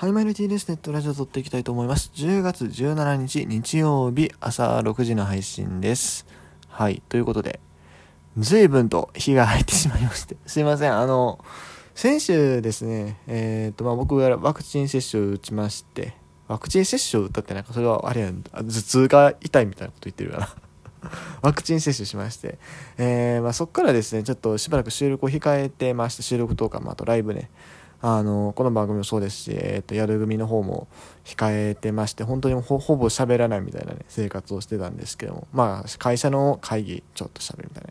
[0.00, 0.66] はい、マイルティーです。
[0.66, 2.10] ネットラジオ撮っていきたいと思います。
[2.14, 6.26] 10月17日日曜日朝6時の配信です。
[6.68, 7.60] はい、ということで、
[8.38, 11.44] 随分と日が入ってしまいまして、 すいません、あの、
[11.94, 16.14] 先週ですね、えっ、と、まあ、僕がワクチン接種を打ちまして、
[16.48, 20.56] ワクチン接種を打ったってなんかそれはあれやん、頭痛が痛いみたいなこと言ってるかな。
[21.42, 22.58] ワクチン接種しまして、
[22.96, 27.50] えー、まあ、そこからですね、ちょっとしばらく収録を控えてまして、収録とか、まあ、あとライブね、
[28.02, 30.88] あのこの番組もそうですし、えーと、宿組の方も
[31.24, 37.90] 控えてまして本当にほほぼ喋らないみたいな、ね、生活をしてたんですけどもまあ会社の会議ちょっと喋るみたいな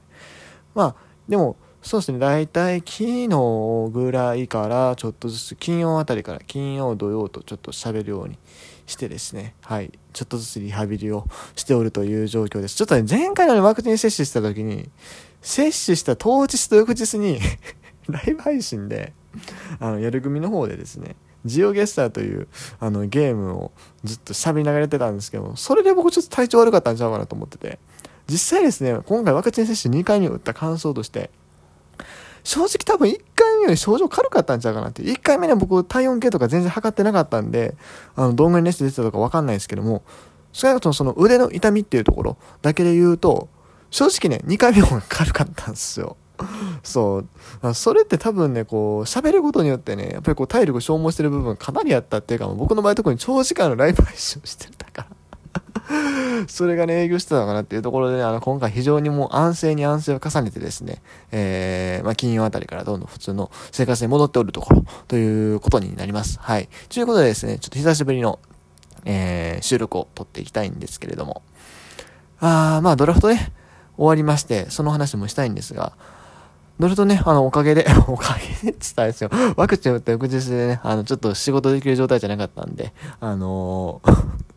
[0.73, 0.95] まあ
[1.27, 8.37] でもそうですね大体昨日ぐらいからちょっとずつ金曜あたりから金曜土曜とちょっと喋るように
[8.85, 12.75] してですねはいちょっとずつリハビリをしておるという状況です。
[12.75, 14.89] ちょっとね前回の、ワクチン接種した時に
[15.41, 17.39] 接種した当日と翌日に
[18.13, 19.13] ライブ配信で
[19.79, 22.47] あの、やる組の方でですね、ジオゲスターという
[22.79, 23.71] あのゲームを
[24.03, 27.79] ずっと喋りながらやってたんですけど、それで僕ちょっと体調悪かったんちゃうかなと思ってて、
[28.27, 31.29] 実際ですね、今回ワクチン接種2回目打った感想として、
[32.43, 35.03] 正直多分1回目より症状軽かったんちゃうかなって。
[35.03, 37.75] 1回目ね、僕体温計とか全然測ってなかったんで、
[38.15, 40.03] あの、どんぐらい熱出てたとかわかんないですけども、
[40.51, 43.49] 少なくともその腕の痛みっていうところだけで言うと、
[43.91, 46.17] 正直ね、2回目の方が軽かったんですよ。
[46.83, 47.23] そ
[47.63, 47.73] う。
[47.73, 55.19] それって多分ね、こう、喋ることによってね、やっぱりこう、体力消耗してる部分かなりあったっていうか、僕の場合特に長時間のライブ配信をしてたから。
[56.47, 66.39] それがね、営業してたのかなっていうところで、ね、あの、今回非常にもう安静に安静を重ねてですね、えー、まあ、金曜あたりからどんどん普通の生活に戻っておるところ、ということになります。
[66.39, 66.69] はい。
[66.89, 68.39] ということでですね、ちょっと久しぶりの、
[69.05, 71.41] えー、収録を撮っていきたいんですけれども、
[72.39, 73.51] あー、まあ、ドラフトね、
[73.97, 75.93] 終わりまして、その話もしたいんですが、
[76.79, 79.29] 乗るとね、あの、おかげで、 おかげでって言ったんですよ。
[79.57, 84.49] ワクチン打った翌日でね、あの、ちょっと仕事できる状態じゃなかったんで、あのー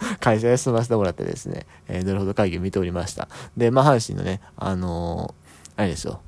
[0.20, 3.28] 会社休ませてもらってですね、えー、どれほど会議を見ておりました。
[3.56, 6.20] で、まあ、阪神のね、あのー、あれですよ、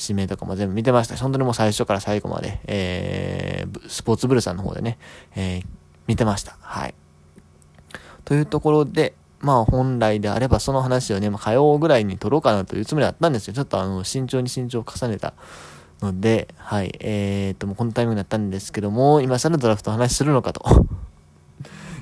[0.00, 4.98] 指名とかも全部見てました、本当にもう最初から最後まで、えー、スポーツブルさんの方でね、
[5.34, 5.66] えー、
[6.06, 6.56] 見てました。
[6.60, 6.94] はい。
[8.24, 9.14] というところで、
[9.46, 13.54] まあ本来であればその話をね、まあ、火曜ぐらいに撮ろうかなというつもりだったんですよ。
[13.54, 15.34] ちょっとあの、慎重に慎重を重ねた
[16.02, 20.64] ので、はい、えー、っと、もうこのタイミングになったんですけども、今更ドラフトの話するのかと。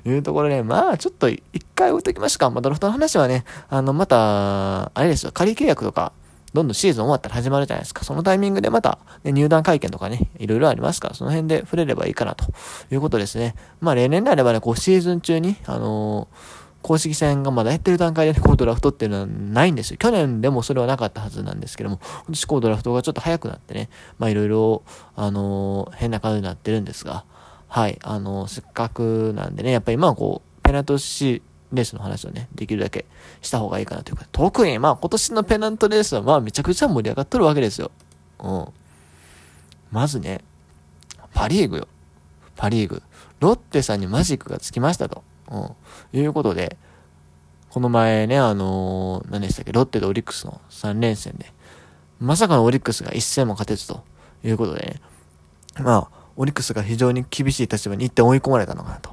[0.06, 1.43] いうところで、まあ、ちょっと一
[1.75, 2.50] 回置いときましょうか。
[2.50, 6.12] まあ、ドラフトの話はね、あの、また、あれですよ、仮契約とか、
[6.54, 8.04] どんどんシーズン終わったら始まるじゃないですか。
[8.04, 12.44] そのタイミングでまた、ね、入団会見とかね、いろいろありますから、その辺で触れればいいかなと
[12.91, 13.54] いうことですね。
[13.81, 19.97] まあ、例年であればね、こう、シーズン中に、あのー公式戦がまだやってる段階で、こうドラフトっていうのはないんですよ。
[19.97, 24.83] 去年でもそれはなかったはずなんですけども、今年こうドラフトがちょっと早くなってね、まあいろいろ、
[25.17, 27.25] あのー、変な感じになってるんですが、
[27.69, 31.41] はい、あのー、せっかくなんでね、やっぱり今はこう、ペナントシ
[31.72, 33.06] レースの話をね、できるだけ
[33.41, 37.93] した方がいいかなというか、特にまあ今年のペナントレースはまあめちゃくちゃ盛り上がっとるわけですよ。
[38.41, 38.66] うん。
[39.91, 40.45] まずね、
[41.33, 41.89] パリーグよ。
[42.56, 43.03] パリーグ。
[43.41, 45.25] ロッテさんにマジックがつきましたと。
[45.50, 45.56] う
[46.16, 46.21] ん。
[46.21, 46.77] いうことで、
[47.71, 51.53] この前ね、あのー、何でしたっけ、ロッテとオリックスの3連戦で、
[52.21, 54.04] まさかのオリックスが一戦も勝てずと
[54.44, 55.00] いうことでね、
[55.83, 59.10] まあ、オリックスが非常に厳しい立場に一点追い込まれたのかなと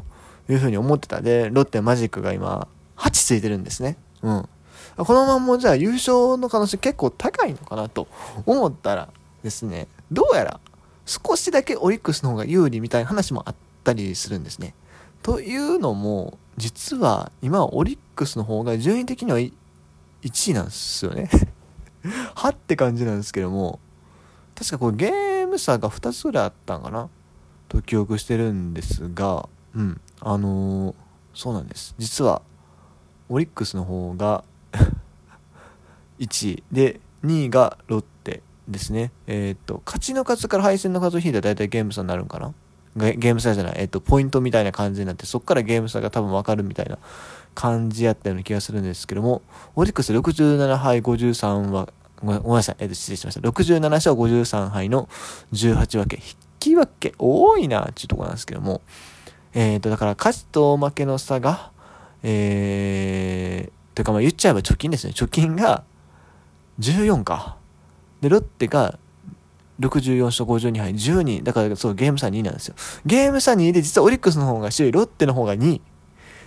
[0.49, 1.21] いうふうに思ってた。
[1.21, 3.97] で、ロッテマジックが今、8ついてるんですね。
[4.21, 4.49] うん。
[4.97, 8.07] このままじゃあ優勝の可能性結構高いのかなと
[8.45, 9.09] 思ったら
[9.43, 10.59] ですね、どうやら
[11.05, 14.73] 少しだけオリックスの方が有利みたいな話もあったりするんですね。
[15.23, 19.51] というのも、実は今オリックスの方が順位的には1
[20.51, 21.29] 位なんですよね
[22.35, 23.79] はって感じなんですけども、
[24.55, 27.09] 確かこれゲーム差が2つぐらいあったんかな
[27.67, 30.95] と記憶してるんですが、うん、あのー、
[31.33, 31.95] そうなんです。
[31.97, 32.41] 実は、
[33.29, 34.43] オリックスの方が
[36.19, 39.11] 1位で、2位がロッテですね。
[39.27, 42.53] えっ、と、勝ちの数から敗戦の数を引いたら大体ゲーム差になるんかな
[42.95, 46.97] ゲーム差じゃない、えっと、ポイントみたいな感じになって、そこからゲーム差が多分わかるみたいな
[47.55, 49.41] 感じやったような気がするんですけども、
[49.75, 51.89] オリックス67敗53は、
[52.21, 53.47] ごめんなさい、えっと、失礼しました。
[53.47, 55.07] 67勝53敗の
[55.53, 56.17] 18分け。
[56.17, 56.21] 引
[56.59, 58.81] き分け多いな、っていうとこなんですけども、
[59.53, 61.71] えっ、と、だから勝ちと負けの差が、
[62.23, 65.13] えー、というかまあ言っちゃえば貯金ですね。
[65.15, 65.83] 貯金が
[66.79, 67.57] 14か。
[68.21, 68.97] で、ロッテが
[69.81, 71.43] 64勝52敗、12。
[71.43, 72.75] だからそう、ゲーム差2位なんですよ。
[73.05, 75.81] ゲーム差2位で、実はオリックスの方が首位、ロッテの方が2位。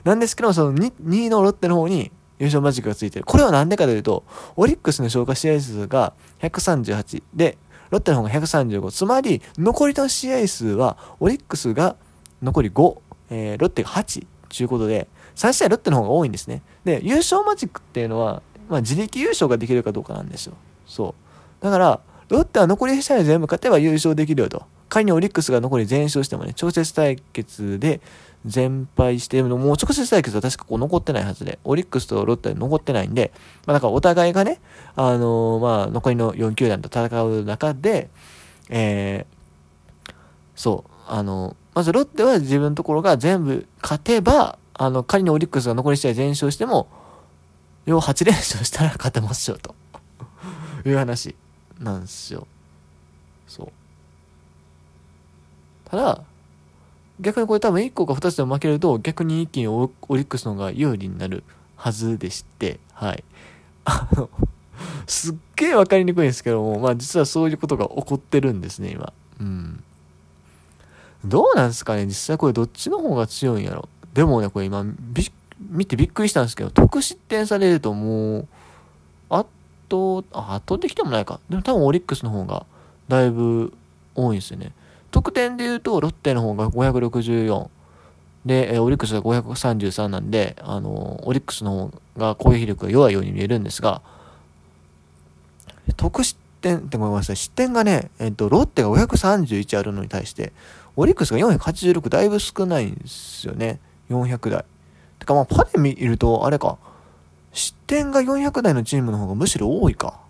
[0.04, 3.24] なんですけども、その 2, 2位のロッテの方に優勝マジックがついてる。
[3.24, 4.24] これはなんでかというと、
[4.56, 7.58] オリックスの消化試合数が138で、
[7.90, 8.90] ロッテの方が135。
[8.90, 11.96] つまり、残りの試合数は、オリックスが
[12.42, 12.98] 残り5、
[13.30, 16.62] えー、ロッテが8ということで、3試合ロッテの方が多いんですね。
[16.84, 20.54] で、優勝マジックっていうのは、まあ、自力優勝ができるかどうかなんですよ。
[20.86, 21.14] そ
[21.60, 21.64] う。
[21.64, 24.64] だから、ロッテは残り試合全部勝てば優勝できるよと。
[24.88, 28.00] 仮にオリックスが残り全勝してもね、直接対決で
[28.44, 33.32] 全敗して、もう直接対決は確かこう残ってないはずで、オリックスとロッテは残ってないんで、
[33.66, 34.60] まあだからお互いがね、
[34.96, 38.08] あのー、まあ残りの4球団と戦う中で、
[38.68, 40.12] えー、
[40.54, 46.88] そう、あの、まずロッテは自分のところが全部勝てば、あの、仮にオリックスが残り試合全勝しても、
[47.86, 49.74] 要8連勝したら勝てますよ、と。
[50.86, 51.34] いう話。
[51.80, 52.46] なんですよ。
[53.46, 53.68] そう。
[55.90, 56.22] ただ、
[57.20, 61.44] 逆にこれ多分1個か2つでも負けると、逆に一気にオリックスの方が有利になる
[61.76, 63.24] はずでして、はい。
[63.84, 64.30] あの、
[65.06, 69.12] すっげえ分かりにくいんですけども、まあ実はそういうことが起こってるんですね、今。
[69.40, 69.84] うん。
[71.24, 74.84] どうなんですかね実際これどっちの方が強いんやろでもね、これ今、
[75.70, 78.48] 見てびっくりしたんですけど、得失点されるともう、
[79.94, 81.40] 倒、あ、圧倒的でもないか。
[81.48, 82.66] でも多分オリックスの方が
[83.08, 83.72] だいぶ
[84.14, 84.72] 多いんですよね。
[85.10, 87.68] 得点で言うと、ロッテの方が564。
[88.44, 94.02] で、えオリックスが533なんで、あの、オリックスの方が攻撃力が弱いように見えるんですが、
[95.96, 100.52] 得失点ってごめんなさい、失点がね、えっと、ロッテが531あるのに対して、
[100.96, 103.80] オリックスが486だいぶ少ないんですよね。
[104.10, 104.64] 400台。
[105.18, 106.76] てかまあパで見ると、あれか、
[107.54, 110.20] 失点が400台のチームの方がむしろ多いか。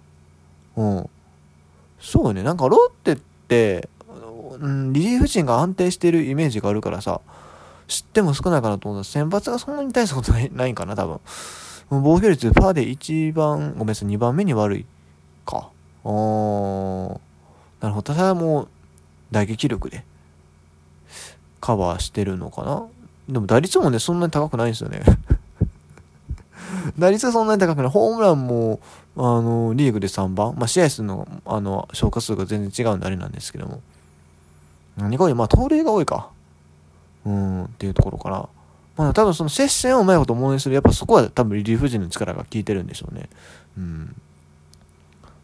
[0.77, 1.11] うん。
[1.99, 2.43] そうね。
[2.43, 3.89] なんかロッテって、
[4.61, 7.23] うん、リリーフ陣が安定してるイメージがあるからさ、
[7.89, 11.21] 失点も少ないかなと思ったら先発がそんなに大したことないないんかな、多分。
[11.91, 14.87] 防御率パーで1番、ごめんなさい、2番目に悪い
[15.47, 15.71] か。
[16.05, 17.19] あー。
[17.81, 18.03] なるほど。
[18.03, 18.69] ただもう、
[19.31, 20.05] 打撃力で。
[21.61, 22.87] カバーしてるのかな
[23.29, 25.01] でも打率もね、そんなに高くないんですよね
[26.99, 27.91] 打率はそんなに高くない。
[27.91, 28.81] ホームランも、
[29.17, 30.55] あの、リーグで3番。
[30.57, 33.81] まあ、試合数の、あの、消化数が全然違うんであれなんですけども。
[34.97, 36.29] 何かより、まあ、盗塁が多いか。
[37.25, 38.49] うん、っていうところから。
[38.97, 43.29] まあ、多分その接戦をうまいこと思いする、やっぱそこは多分リリーフ陣の力が効いてるんでしょうね。
[43.77, 44.17] うん。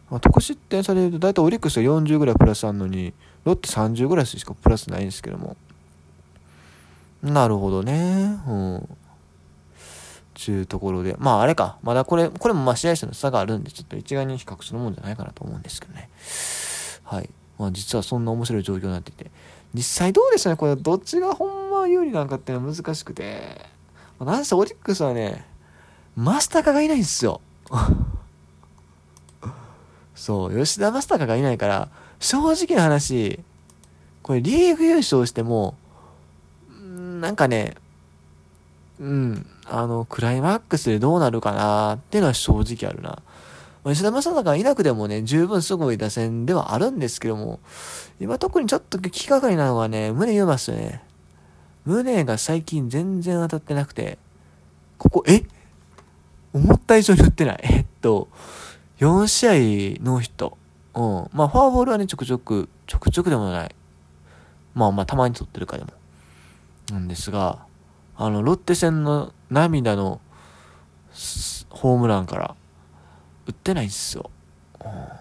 [0.09, 3.13] まあ、得失点されると、大体オリックスが40ぐらいプラスあるのに、
[3.43, 5.57] ロッテ30ぐらいしかプラスないんですけども。
[7.23, 8.39] なるほどね。
[8.47, 8.89] うん。
[10.41, 11.15] ちゅうところで。
[11.19, 11.77] まああれか。
[11.83, 16.09] まだこれ、これもまあ試合数の差があるんで、ちょっと一概に比較するもんじゃないかなと思うんですけどね。
[17.03, 17.29] はい。
[17.59, 19.29] まあ実はそんな面白い状況になっていて。
[19.73, 20.55] 実際どうでしたね？
[20.55, 23.69] これどっちがほんま有利なんかっていうのは難しくて。
[24.19, 25.45] まあ、なんせオリックスはね、
[26.15, 27.39] マスタカがいないんですよ。
[30.15, 31.89] そう、吉田マスタカがいないから、
[32.19, 33.39] 正直な話、
[34.21, 35.75] これリーグ優勝しても、
[37.21, 37.75] なんかね、
[39.01, 43.19] うん、あの、クライマックスでどうなるかなっていうのは正直あるな。
[43.83, 47.59] 吉田正尚がいなくてもね、十分すごい打線ではあるんですけども、
[48.19, 51.01] 今特にちょっと気がかりなのがね、胸言いますよね。
[51.83, 54.19] 胸が最近全然当たってなくて、
[54.99, 55.41] ここ、え？
[56.53, 57.59] 思った以上に打ってない。
[57.63, 58.27] えっと、
[58.99, 59.51] 4試合
[60.03, 60.59] ノーヒット。
[60.93, 61.29] うん。
[61.33, 63.75] まあ、フォアボールはね、ちょくちょく、ちょくちょくでもない。
[64.75, 65.89] まあまあ、たまに取ってるかでも。
[66.91, 67.65] なんですが、
[68.23, 70.21] あの、ロッテ戦の涙の
[71.69, 72.55] ホームランから
[73.47, 74.29] 打ってないんですよ。
[74.79, 75.11] うん、ま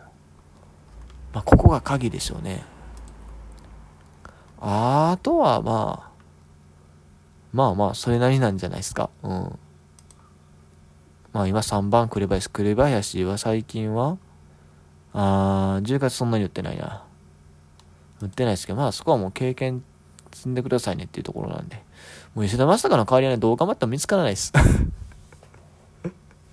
[1.34, 2.62] あ、ここが鍵でしょうね。
[4.60, 6.10] あとはまあ、
[7.54, 9.08] まあまあ、それなりなんじゃないですか。
[9.22, 9.58] うん。
[11.32, 14.18] まあ今3番紅林、紅林は最近は、
[15.14, 17.04] あー、10月そんなに打ってないな。
[18.20, 19.82] 打ってないですけど、まあそこはもう経験
[20.32, 21.82] 積んでくださいねっていうところなんで。
[22.34, 24.52] もう吉田正尚の代わりはね、どう頑張っても見つからないです。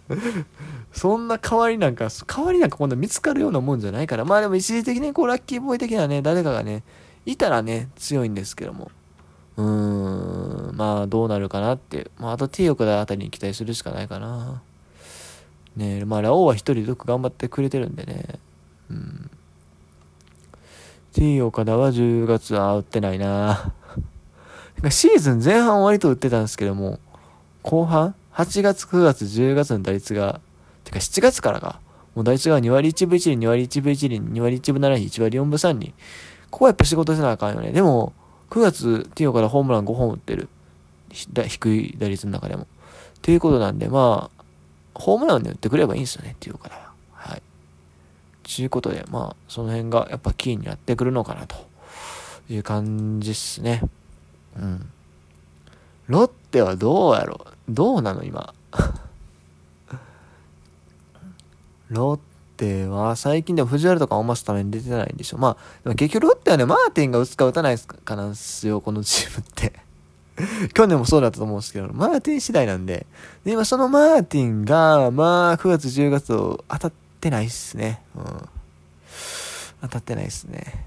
[0.93, 4.25] そんな代わりなんか、代わりなんか今度見つかるようなもんじゃないから。
[4.25, 6.83] まあでも一時的にこうラッキーボーイ的なね、誰かがね、
[7.25, 8.91] いたらね、強いんですけども。
[9.57, 12.09] うーん、まあどうなるかなって。
[12.17, 14.61] まああと T 岡田あたりに期待するしかないかな。
[15.75, 18.39] ねえまあラオウは一人よく頑張ってくれてるんでね。
[21.13, 23.73] T 岡田は10月は打ってないな
[24.89, 26.99] シーズン前半割と打ってたんですけども、
[27.63, 30.39] 後半 ?8 月、9月、10月の打率が、
[30.83, 31.79] てか7月からか。
[32.15, 35.93] もう打率が2割1分1厘、2割1分1厘、2割1分7厘、1割4分3厘。
[36.49, 37.71] ここはやっぱ仕事せなあかんよね。
[37.71, 38.13] でも、
[38.49, 40.49] 9月、ティオからホームラン5本打ってる。
[41.09, 42.63] 低い打率の中でも。
[42.63, 42.65] っ
[43.21, 44.43] ていうことなんで、まあ、
[44.93, 46.86] ホームランで打ってくればいいんですよね、ティオからは。
[48.47, 51.67] ちゅうことで、まあ、その辺がやっぱキーになってくるのかなと
[52.49, 53.81] いう感じっすね。
[54.55, 54.89] うん。
[56.07, 58.53] ロッテはどうやろどうなの今？
[61.89, 62.19] ロッ
[62.55, 65.37] テは最近でも藤原とかオマスために出てないんでしょ。
[65.37, 69.73] まあ、でも結局ロッテはね、マーティンが打つか打たないかなんすよ、このチームって。
[70.73, 73.05] 去年もそうだったと思うんですけど、マーティン次第なんで。
[73.43, 78.01] で、今そのマーティンが、まあ、9月10月を当たってってないっすね。
[78.15, 78.23] うん。
[79.81, 80.85] 当たってないっすね。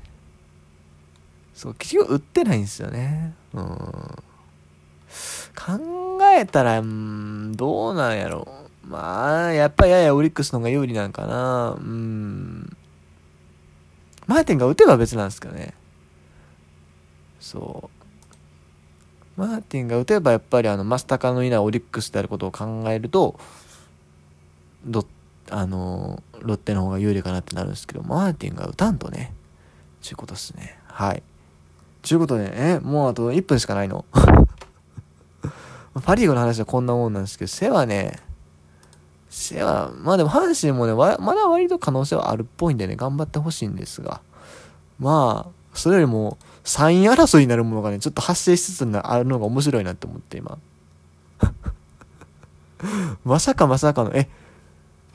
[1.55, 3.35] そう、結局打ってないんですよね。
[3.53, 3.65] うん。
[3.65, 4.23] 考
[6.35, 8.47] えたら、うん、どうなんやろ。
[8.85, 11.77] まあ、やっぱりややオリックスの方が有利なんかな。
[11.79, 12.77] うん。
[14.27, 15.75] マーティンが打てば別なんですけどね。
[17.41, 17.91] そ
[19.37, 19.41] う。
[19.41, 23.39] マーティンが打てばやっぱりあの、マスタカのいないオリックスであることを考えると、
[24.85, 25.05] ロ
[25.51, 29.35] あの、ロッテの方が有利かなってなるんですけど、マーティンが打たんとね、
[30.01, 30.79] ちゅうことですね。
[30.87, 31.23] はい。
[32.03, 34.05] ちゅうことで、え、もうあと1分しかないの？
[36.03, 38.21] パ・リーグの話はこんなもんなんですけど、背はね、
[39.29, 44.21] 背は、まあでも阪神もね、まだ割と可能性はあるっぽいんでね、頑張ってほしいんですが、
[44.99, 50.59] まあ、それよりも、3位争いになるものがね、ちょっと発生しつつあるのが面白いなって思って、今。
[53.25, 54.29] まさかまさかの、え、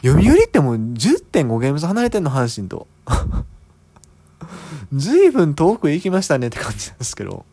[0.05, 2.85] 読売ってもう10.5ゲーム差離れてんの、阪神と。
[4.93, 7.45] 随分遠く行きましたねって感じなんですけど。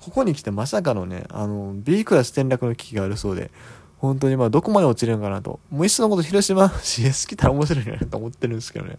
[0.00, 3.50] ここに来てまさかのね、あの、B クラス転落の危機があるそうで、
[3.98, 5.58] 本当にまあどこまで落ちるのかなと。
[5.70, 8.98] もういっそのこと広島 CS 来たら面白いなと思ってるんですけどね。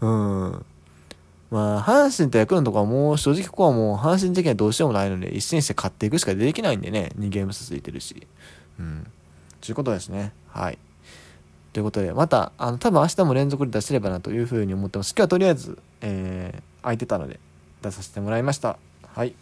[0.00, 0.64] うん。
[1.50, 8.26] まあ、阪神とヤクルトとかはもう正直ここはもう阪神的にはどうしようもないので、一戦して勝っていくしかできないんでね、2ゲーム続いてるし。
[8.78, 9.06] うん。
[9.60, 10.32] ということですね。
[10.48, 10.78] はい。
[11.76, 15.10] ということで、また、あの、多分明日も連続で出せればなというふうに思ってます。
[15.10, 17.38] 今日はとりあえず、えー、空いてたので
[17.82, 18.78] 出させてもらいました。
[19.06, 19.36] はい。